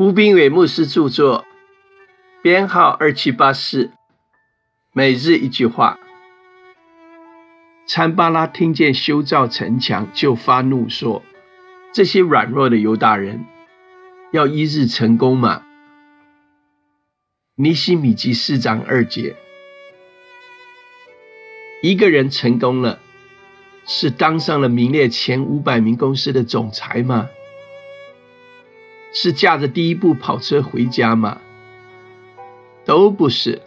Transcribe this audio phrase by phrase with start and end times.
[0.00, 1.44] 吴斌伟牧师著作，
[2.40, 3.90] 编号二七八四。
[4.94, 6.00] 每日一句话。
[7.86, 11.22] 参巴拉听见修造城墙，就发怒说
[11.92, 13.44] ：“这些软弱的犹大人，
[14.32, 15.66] 要一日成功吗？”
[17.56, 19.36] 尼西米记四章二节。
[21.82, 23.00] 一个人成功了，
[23.84, 27.28] 是当上了名列前五百名公司的总裁吗？
[29.12, 31.40] 是驾着第一部跑车回家吗？
[32.84, 33.60] 都不是。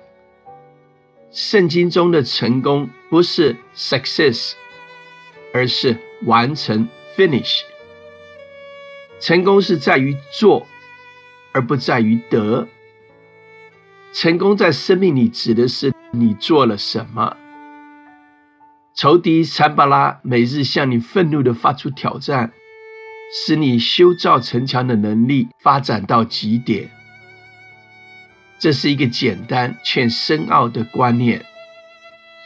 [1.31, 4.53] 圣经中的成功不是 success，
[5.53, 6.87] 而是完成
[7.17, 7.61] finish。
[9.20, 10.67] 成功是在于做，
[11.51, 12.67] 而不在于得。
[14.12, 17.35] 成功在生命里指的是你做了什么。
[18.93, 22.53] 仇敌参巴拉每日向你愤怒的发出挑战。
[23.35, 26.91] 使你修造城墙的能力发展到极点，
[28.59, 31.43] 这是一个简单却深奥的观念，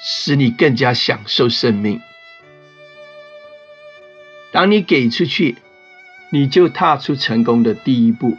[0.02, 2.00] 使你更加享受生命。
[4.54, 5.58] 当你给出去，
[6.30, 8.38] 你就踏出成功的第一步。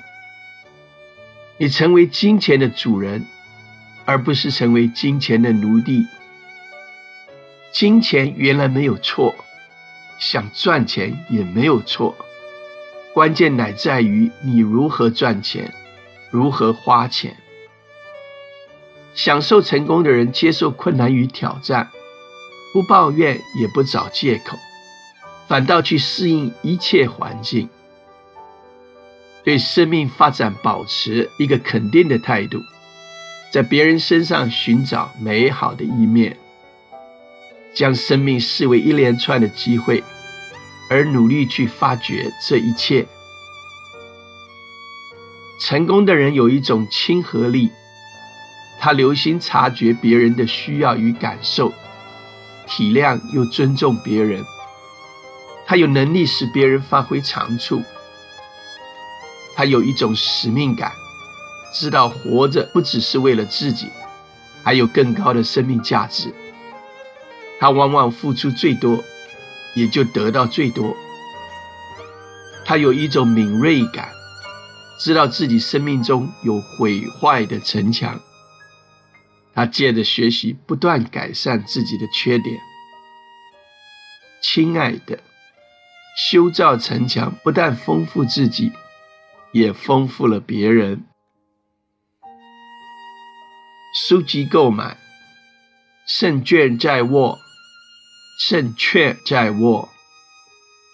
[1.59, 3.27] 你成为金钱的主人，
[4.07, 6.07] 而不是成为金钱的奴隶。
[7.73, 9.35] 金钱原来没有错，
[10.19, 12.17] 想赚钱也没有错。
[13.19, 15.75] 关键乃在于你如何赚钱，
[16.31, 17.37] 如何花钱。
[19.13, 21.89] 享受成功的人接受困难与挑战，
[22.73, 24.57] 不抱怨也不找借口，
[25.49, 27.69] 反倒去适应一切环境，
[29.43, 32.61] 对生命发展保持一个肯定的态度，
[33.51, 36.37] 在别人身上寻找美好的一面，
[37.75, 40.05] 将生命视为一连串的机会。
[40.91, 43.07] 而努力去发掘这一切。
[45.61, 47.71] 成功的人有一种亲和力，
[48.79, 51.73] 他留心察觉别人的需要与感受，
[52.67, 54.45] 体谅又尊重别人。
[55.67, 57.83] 他有能力使别人发挥长处。
[59.57, 60.93] 他有一种使命感，
[61.75, 63.89] 知道活着不只是为了自己，
[64.63, 66.33] 还有更高的生命价值。
[67.59, 69.03] 他往往付出最多。
[69.79, 70.97] 也就得到最多。
[72.65, 74.11] 他有一种敏锐感，
[75.01, 78.21] 知道自己生命中有毁坏的城墙。
[79.55, 82.61] 他借着学习，不断改善自己的缺点。
[84.43, 85.19] 亲爱的，
[86.17, 88.73] 修造城墙不但丰富自己，
[89.53, 91.05] 也丰富了别人。
[93.95, 94.99] 书籍购买，
[96.07, 97.39] 胜券在握。
[98.39, 99.89] 胜券在握。